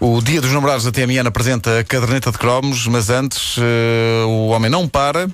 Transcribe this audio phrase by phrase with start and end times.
[0.00, 4.48] O Dia dos Namorados da TMN apresenta a caderneta de cromos, mas antes eh, o
[4.48, 5.28] homem não para.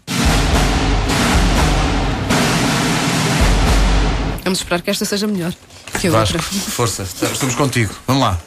[4.42, 5.52] Vamos esperar que esta seja melhor
[6.00, 6.50] que a Vasco, outra.
[6.70, 7.92] força, estamos contigo.
[8.06, 8.38] Vamos lá.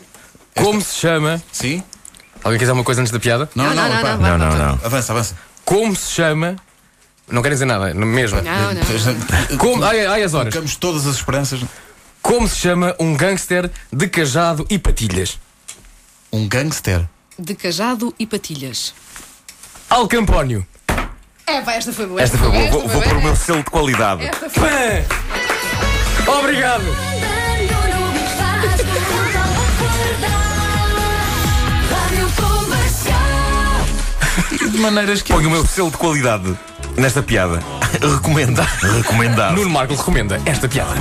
[0.55, 1.41] Como se chama?
[1.51, 1.83] Sim?
[2.43, 3.47] Alguém quer dizer uma coisa antes da piada?
[3.55, 4.11] Não, não, não, pá.
[4.13, 4.59] não, vai, Não, não, vai.
[4.59, 4.79] não.
[4.83, 5.37] Avança, avança.
[5.63, 6.55] Como se chama?
[7.29, 8.41] Não querem dizer nada, não- mesmo.
[8.41, 9.57] Não, não.
[9.57, 10.51] Como, ai, ai, as horas.
[10.53, 11.59] Colocamos todas as esperanças.
[12.23, 15.37] Como se chama um gangster de cajado e patilhas?
[16.31, 17.07] Um gangster.
[17.37, 18.93] De cajado e patilhas.
[19.89, 20.65] Al Campónio.
[21.45, 22.21] É, vai, esta foi boa.
[22.21, 22.69] Esta foi boa.
[22.69, 24.25] Vou, esta vou foi pôr o meu selo de qualidade.
[24.25, 25.05] Esta foi.
[26.25, 26.31] Pã!
[26.39, 26.83] Obrigado.
[34.71, 35.31] De maneiras que.
[35.31, 36.57] Ponho o meu selo de qualidade
[36.97, 37.63] nesta piada.
[38.01, 38.63] Recomenda.
[38.63, 39.55] Recomendado.
[39.55, 40.95] Nuno Marco recomenda esta piada.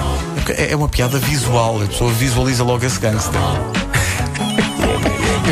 [0.57, 1.83] É é uma piada visual.
[1.83, 3.41] A pessoa visualiza logo esse gangster.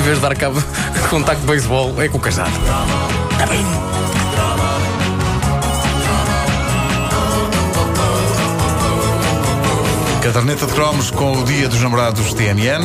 [0.05, 2.51] Vez de dar cabo de contacto de beisebol, é com o cajado.
[10.23, 12.85] Caderneta de cromos com o Dia dos Namorados TMN.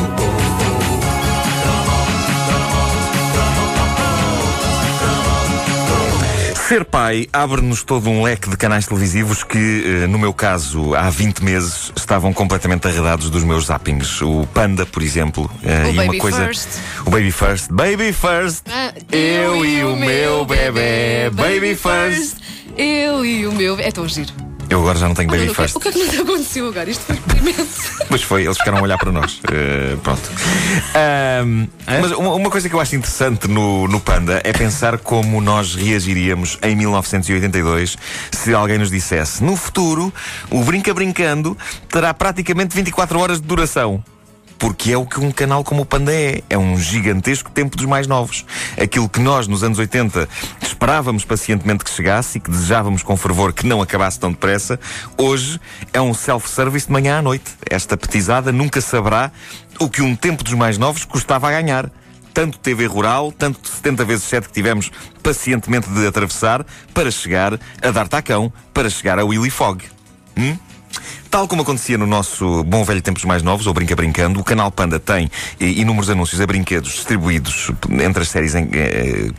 [6.70, 11.10] Ser pai abre-nos todo um leque de canais televisivos que, eh, no meu caso, há
[11.10, 14.22] 20 meses, estavam completamente arredados dos meus zappings.
[14.22, 15.50] O Panda, por exemplo.
[15.64, 16.46] eh, O e Baby uma coisa.
[16.46, 16.68] First.
[17.08, 17.72] O Baby First.
[17.72, 18.66] Baby First.
[18.70, 22.36] Ah, Eu e o meu bebê, baby first.
[22.78, 23.80] Eu e o meu.
[23.80, 24.49] É tão giro.
[24.70, 25.76] Eu agora já não tenho Olha, Baby o, que, First.
[25.76, 26.90] o que é que nos aconteceu agora?
[26.90, 27.90] Isto foi imenso.
[28.10, 29.42] Mas foi, eles ficaram a olhar para nós.
[29.52, 30.22] Eh, pronto.
[30.96, 35.40] Ahm, mas uma, uma coisa que eu acho interessante no, no Panda é pensar como
[35.42, 37.98] nós reagiríamos em 1982
[38.32, 40.12] se alguém nos dissesse: no futuro,
[40.50, 44.04] o Brinca Brincando terá praticamente 24 horas de duração.
[44.60, 46.44] Porque é o que um canal como o Panda é.
[46.50, 48.46] É um gigantesco tempo dos mais novos.
[48.80, 50.28] Aquilo que nós, nos anos 80,
[50.62, 54.78] esperávamos pacientemente que chegasse e que desejávamos com fervor que não acabasse tão depressa,
[55.18, 55.60] hoje
[55.94, 57.52] é um self-service de manhã à noite.
[57.70, 59.32] Esta petizada nunca saberá
[59.80, 61.90] o que um tempo dos mais novos custava a ganhar.
[62.34, 64.92] Tanto TV rural, tanto 70 vezes 7 que tivemos
[65.24, 69.86] pacientemente de atravessar para chegar a dar tacão, para chegar a Willy Fogg.
[70.38, 70.58] Hum?
[71.30, 74.72] Tal como acontecia no nosso bom velho Tempos Mais Novos, ou Brinca Brincando, o canal
[74.72, 75.30] Panda tem
[75.60, 79.30] inúmeros anúncios a brinquedos distribuídos entre as séries em, eh,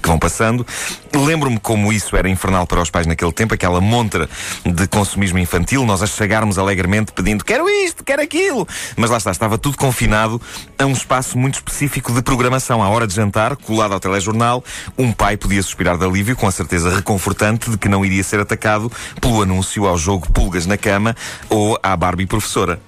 [0.00, 0.66] que vão passando.
[1.14, 4.28] Lembro-me como isso era infernal para os pais naquele tempo, aquela montra
[4.64, 8.66] de consumismo infantil, nós a chegarmos alegremente pedindo quero isto, quero aquilo.
[8.96, 10.40] Mas lá está, estava tudo confinado
[10.78, 12.82] a um espaço muito específico de programação.
[12.82, 14.64] À hora de jantar, colado ao telejornal,
[14.98, 18.40] um pai podia suspirar de alívio com a certeza reconfortante de que não iria ser
[18.40, 21.16] atacado pelo anúncio ao jogo Pulgas na Cama
[21.48, 22.80] ou à Barbie Professora.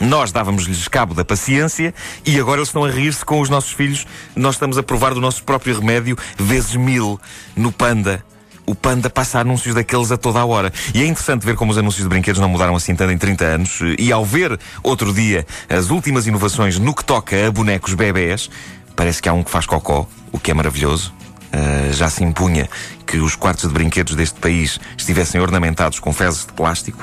[0.00, 4.06] Nós dávamos-lhes cabo da paciência e agora eles estão a rir-se com os nossos filhos.
[4.34, 7.18] Nós estamos a provar do nosso próprio remédio vezes mil
[7.56, 8.22] no Panda.
[8.66, 10.72] O Panda passa anúncios daqueles a toda a hora.
[10.92, 13.44] E é interessante ver como os anúncios de brinquedos não mudaram assim tanto em 30
[13.44, 13.78] anos.
[13.98, 18.50] E ao ver, outro dia, as últimas inovações no que toca a bonecos bebés,
[18.94, 21.15] parece que há um que faz cocó, o que é maravilhoso.
[21.56, 22.68] Uh, já se impunha
[23.06, 27.02] que os quartos de brinquedos deste país estivessem ornamentados com fezes de plástico.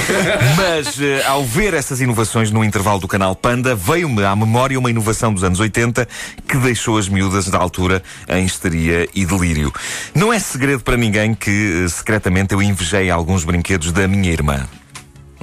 [0.56, 4.90] Mas, eh, ao ver essas inovações no intervalo do canal Panda, veio-me à memória uma
[4.90, 6.08] inovação dos anos 80
[6.48, 9.72] que deixou as miúdas da altura em histeria e delírio.
[10.14, 14.66] Não é segredo para ninguém que, eh, secretamente, eu invejei alguns brinquedos da minha irmã.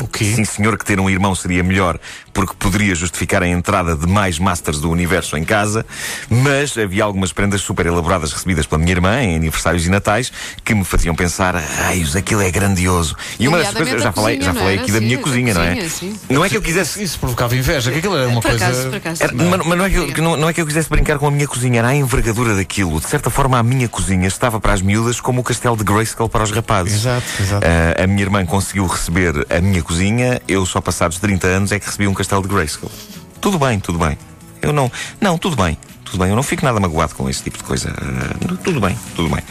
[0.01, 0.25] O quê?
[0.35, 2.00] Sim, senhor, que ter um irmão seria melhor,
[2.34, 5.86] porque poderia justificar a entrada de mais Masters do Universo em casa,
[6.30, 10.31] mas havia algumas prendas super elaboradas recebidas pela minha irmã em aniversários e natais
[10.64, 13.16] que me faziam pensar, raios, aquilo é grandioso.
[13.40, 15.53] E uma das coisas, eu já falei, cozinha, já falei aqui da minha a cozinha,
[15.53, 15.90] não é?
[16.30, 17.02] Não é que eu quisesse.
[17.03, 18.66] Isso provocava inveja, que aquilo era uma Por coisa.
[18.66, 19.24] acaso, por acaso.
[19.24, 21.31] Era- mas, não, é que eu, não, não é que eu quisesse brincar com a
[21.31, 23.00] minha cozinha, era a envergadura daquilo.
[23.00, 26.30] De certa forma, a minha cozinha estava para as miúdas como o castelo de Grayskull
[26.30, 26.94] para os rapazes.
[26.94, 27.66] Exato, exato.
[27.66, 31.80] Ah, a minha irmã conseguiu receber a minha cozinha, eu só passados 30 anos é
[31.80, 32.92] que recebi um castelo de Grayskull.
[33.40, 34.16] Tudo bem, tudo bem.
[34.62, 34.92] Eu não.
[35.20, 35.76] Não, tudo bem.
[36.06, 37.96] Tudo bem, eu não fico nada magoado com esse tipo de coisa.
[37.97, 39.41] Ah, tudo bem, tudo bem.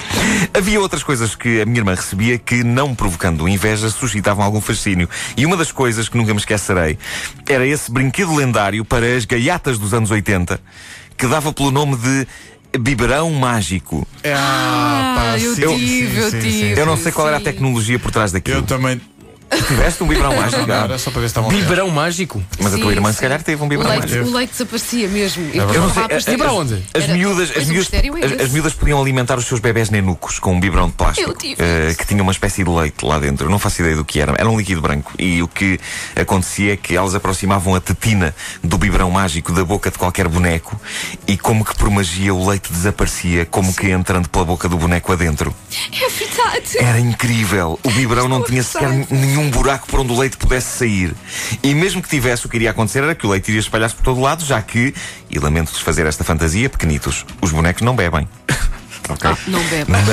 [0.55, 5.09] Havia outras coisas que a minha irmã recebia que, não provocando inveja, suscitavam algum fascínio.
[5.37, 6.99] E uma das coisas que nunca me esquecerei
[7.49, 10.61] era esse brinquedo lendário para as gaiatas dos anos 80
[11.17, 12.27] que dava pelo nome de
[12.79, 14.07] biberão mágico.
[14.25, 16.75] Ah, pá, eu sim, tive, sim, eu sim, tive.
[16.75, 16.81] sim.
[16.81, 18.59] Eu não sei qual era a tecnologia por trás daquilo.
[18.59, 19.01] Eu também.
[19.67, 20.71] Tiveste um biberão mágico?
[20.71, 22.43] Era só para ver se estavam Biberão mágico?
[22.61, 23.17] Mas a tua irmã, sim.
[23.17, 24.29] se calhar, teve um biberão leite, mágico.
[24.29, 25.51] o leite desaparecia mesmo.
[25.53, 25.69] Eu.
[25.71, 26.83] Eu não sei, E para onde?
[26.95, 27.91] as miúdas, as, miúdas,
[28.25, 31.37] as, as miúdas podiam alimentar os seus bebés nenucos com um biberão de plástico Eu
[31.37, 31.99] tive isso.
[31.99, 33.47] que tinha uma espécie de leite lá dentro.
[33.47, 34.35] Eu não faço ideia do que era.
[34.39, 35.13] Era um líquido branco.
[35.19, 35.79] E o que
[36.17, 40.81] acontecia é que elas aproximavam a tetina do biberão mágico da boca de qualquer boneco
[41.27, 45.13] e, como que por magia, o leite desaparecia, como que entrando pela boca do boneco
[45.13, 45.55] adentro.
[45.93, 46.79] É verdade.
[46.79, 47.79] Era incrível.
[47.83, 51.15] O biberão não tinha sequer nenhum buraco por onde o leite pudesse sair.
[51.63, 54.03] E mesmo que tivesse, o que iria acontecer era que o leite iria espalhar-se por
[54.03, 54.93] todo lado, já que,
[55.31, 58.29] e lamento desfazer esta fantasia, pequenitos, os bonecos não bebem.
[59.13, 59.31] Ok?
[59.31, 59.85] Ah, não bebe.
[59.91, 60.09] Mas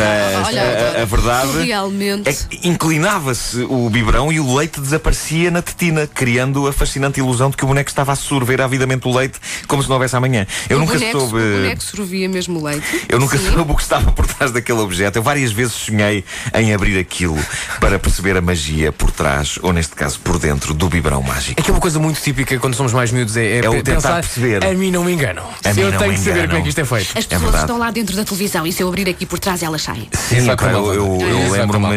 [0.48, 0.62] Olha,
[0.98, 2.30] a, a verdade Realmente.
[2.30, 7.50] é que inclinava-se o biberão e o leite desaparecia na tetina, criando a fascinante ilusão
[7.50, 10.46] de que o boneco estava a sorver avidamente o leite como se não houvesse amanhã.
[10.70, 11.36] Eu o nunca boneco, soube.
[11.38, 13.06] O boneco sorvia mesmo o leite.
[13.10, 13.52] Eu nunca Sim.
[13.54, 15.18] soube o que estava por trás daquele objeto.
[15.18, 16.24] Eu várias vezes sonhei
[16.54, 17.38] em abrir aquilo
[17.80, 21.60] para perceber a magia por trás, ou neste caso por dentro, do biberão mágico.
[21.60, 23.84] É que é uma coisa muito típica quando somos mais miúdos é, É o pe-
[23.84, 24.64] tentar pensar, perceber.
[24.66, 25.44] A mim não me enganam.
[25.64, 27.18] A mim eu não tenho me que saber como é que isto é feito.
[27.18, 27.64] As pessoas verdade.
[27.64, 30.08] estão lá dentro da televisão e se eu abrir aqui por trás elas saem.
[30.14, 31.88] Sim, vai pá, para eu, eu- eu lembro-me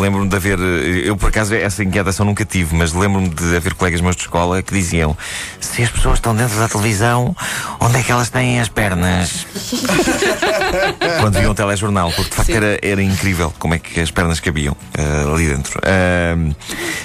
[0.00, 0.58] lembro de haver.
[0.58, 4.62] Eu, por acaso, essa inquietação nunca tive, mas lembro-me de haver colegas meus de escola
[4.62, 5.16] que diziam:
[5.60, 7.34] se as pessoas estão dentro da televisão,
[7.80, 9.46] onde é que elas têm as pernas?
[11.20, 12.56] Quando viam o telejornal, porque de facto Sim.
[12.56, 15.80] era, era incrível como é que as pernas cabiam ah, ali dentro.
[15.84, 16.36] Ah,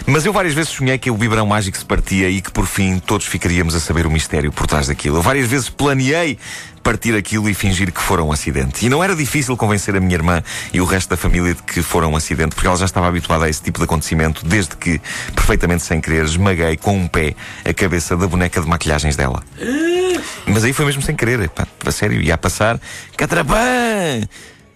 [0.06, 3.00] mas eu várias vezes sonhei que o biberão mágico se partia e que por fim
[3.00, 5.18] todos ficaríamos a saber o mistério por trás daquilo.
[5.18, 6.38] Eu várias vezes planeei
[6.84, 8.86] partir aquilo e fingir que fora um acidente.
[8.86, 10.44] E não era difícil convencer a minha irmã
[10.74, 13.46] e o resto da família de que fora um acidente, porque ela já estava habituada
[13.46, 15.02] a esse tipo de acontecimento, desde que,
[15.34, 19.42] perfeitamente sem querer, esmaguei com um pé a cabeça da boneca de maquilhagens dela.
[20.46, 22.80] Mas aí foi mesmo sem querer, pá, a sério, ia a passar.
[23.16, 24.28] Catrapã!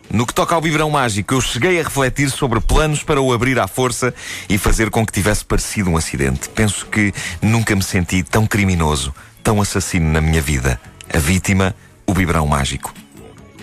[0.10, 3.60] No que toca ao biberão mágico, eu cheguei a refletir sobre planos para o abrir
[3.60, 4.14] à força
[4.48, 6.48] e fazer com que tivesse parecido um acidente.
[6.48, 9.14] Penso que nunca me senti tão criminoso,
[9.44, 10.80] tão assassino na minha vida.
[11.14, 11.76] A vítima,
[12.08, 12.94] o biberão mágico.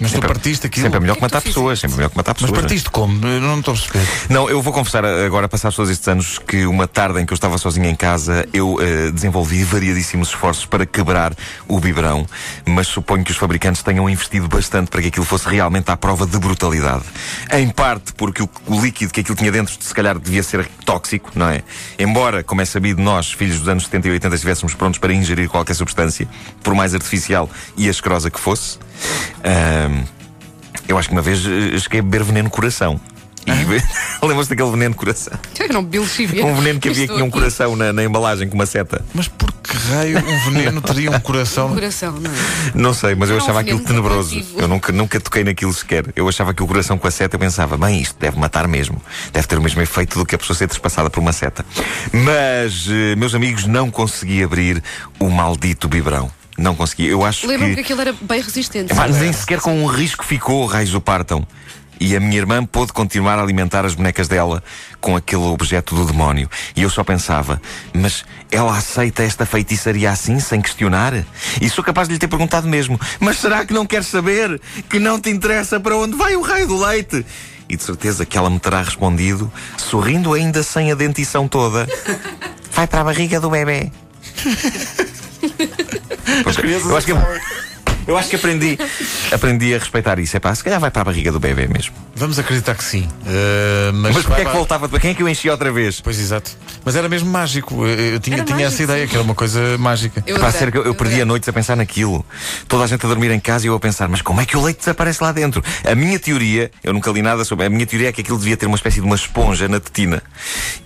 [0.01, 0.85] Mas tu Sempre- partiste aquilo.
[0.87, 2.61] Sempre é melhor que é que matar pessoas, sempre é melhor que matar Mas pessoas.
[2.61, 3.27] partiste como?
[3.27, 4.07] Eu não estou a perceber.
[4.29, 7.37] Não, eu vou confessar agora, passados todos estes anos, que uma tarde em que eu
[7.37, 11.33] estava sozinho em casa, eu eh, desenvolvi variadíssimos esforços para quebrar
[11.69, 12.27] o biberão,
[12.67, 16.27] mas suponho que os fabricantes tenham investido bastante para que aquilo fosse realmente à prova
[16.27, 17.05] de brutalidade.
[17.53, 21.31] Em parte porque o, o líquido que aquilo tinha dentro, se calhar, devia ser tóxico,
[21.37, 21.63] não é?
[21.99, 25.49] Embora, como é sabido, nós, filhos dos anos 70 e 80, estivéssemos prontos para ingerir
[25.49, 26.27] qualquer substância,
[26.63, 28.79] por mais artificial e asquerosa que fosse.
[30.89, 33.01] Eu acho que uma vez eh, cheguei a beber veneno coração.
[33.47, 33.51] E
[34.27, 35.33] lembras-te daquele veneno de coração?
[35.61, 36.45] Eu não bebo chibia.
[36.47, 39.05] Um veneno que havia que tinha um coração na, na embalagem com uma seta.
[39.15, 41.69] Mas por que raio um veneno teria um coração?
[41.75, 42.35] Coração, não é?
[42.75, 44.35] Não sei, mas eu Não, achava um aquilo veneno tenebroso.
[44.35, 44.61] radioativo.
[44.61, 46.07] Eu nunca, nunca toquei naquilo sequer.
[46.17, 49.01] Eu achava que o coração com a seta, eu pensava, bem, isto deve matar mesmo.
[49.33, 51.65] Deve ter o mesmo efeito do que a pessoa ser trespassada por uma seta.
[52.13, 54.83] Mas, eh, meus amigos, não consegui abrir
[55.19, 56.31] o maldito biberão.
[56.57, 57.07] Não consegui.
[57.07, 57.77] Eu acho Lembro-me que.
[57.77, 58.93] que aquilo era bem resistente.
[58.93, 61.47] Epá, nem sequer com um risco ficou, raios do partam.
[62.01, 64.63] E a minha irmã pôde continuar a alimentar as bonecas dela
[65.01, 66.51] com aquele objeto do demónio.
[66.75, 67.61] E eu só pensava,
[67.93, 71.25] mas ela aceita esta feitiçaria assim, sem questionar?
[71.61, 74.61] E sou capaz de lhe ter perguntado mesmo, mas será que não quer saber?
[74.89, 77.25] Que não te interessa para onde vai o raio do leite?
[77.69, 81.89] E de certeza que ela me terá respondido, sorrindo ainda sem a dentição toda.
[82.73, 83.91] Vai para a barriga do bebê.
[86.43, 87.13] Pois, eu acho que
[88.07, 88.79] eu acho que aprendi,
[89.33, 90.37] aprendi a respeitar isso.
[90.37, 91.95] É pá, se calhar vai para a barriga do bebê mesmo.
[92.15, 93.09] Vamos acreditar que sim.
[93.27, 94.89] Eh, mas Mas porquê é que voltava?
[95.01, 96.01] Quem é que eu enchi outra vez?
[96.03, 96.51] Pois exato.
[96.85, 97.87] Mas era mesmo mágico.
[97.87, 99.09] Eu, eu tinha, Era tinha essa mágico, ideia sim.
[99.09, 100.23] que era uma coisa mágica.
[100.27, 102.25] Eu adorei, ser que eu, eu perdia noites a pensar naquilo.
[102.69, 104.57] Toda a gente a dormir em casa e eu a pensar, mas como é que
[104.57, 105.65] o leite desaparece lá dentro?
[105.85, 107.65] A minha teoria, eu nunca li nada sobre.
[107.65, 110.23] A minha teoria é que aquilo devia ter uma espécie de uma esponja na tetina.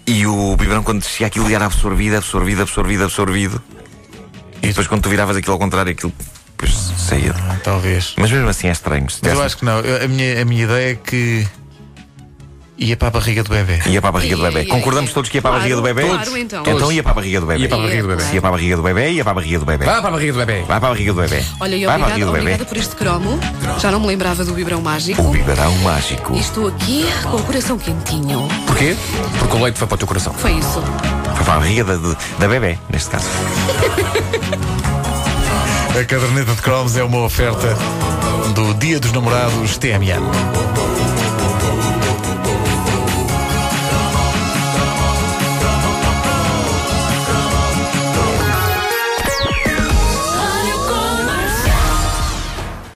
[0.06, 3.60] E o biberão, quando descia aquilo, era absorvido, absorvido, absorvido, absorvido.
[4.62, 6.12] E depois, quando tu viravas aquilo ao contrário, aquilo
[6.56, 7.34] depois saía.
[7.48, 8.14] Ah, talvez.
[8.16, 9.06] Mas mesmo assim é estranho.
[9.22, 9.78] Mas eu acho que não.
[9.80, 11.46] Eu- a, minha, a minha ideia é que
[12.80, 13.80] ia para a barriga do bebê.
[13.86, 14.64] Ia para a barriga do bebê.
[14.66, 16.02] Concordamos todos que ia para a barriga do bebê?
[16.02, 16.62] claro, então.
[16.66, 17.62] Então ia para a barriga do bebê.
[17.62, 18.22] Ia para a barriga do bebê.
[18.22, 19.84] Se ia para a barriga do bebê, ia para a barriga do bebê.
[19.84, 20.52] Vá para a barriga do bebê.
[20.62, 21.44] Vai para a barriga do bebê.
[21.60, 22.38] Olha, e Vai obrigada, bebê.
[22.40, 23.40] obrigada por este cromo.
[23.80, 25.22] Já não me lembrava do biberão mágico.
[25.22, 26.34] O biberão mágico.
[26.36, 28.46] E estou aqui com o coração quentinho.
[28.66, 28.96] Porquê?
[29.38, 30.32] Porque o leite foi para o teu coração.
[30.34, 30.82] Foi isso.
[31.38, 31.96] Foi para a barriga da,
[32.40, 33.28] da, bebê, neste caso.
[35.98, 37.76] A caderneta de cromos é uma oferta
[38.54, 40.20] do Dia dos Namorados TMN.